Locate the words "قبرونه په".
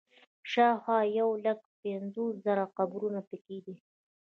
2.77-3.35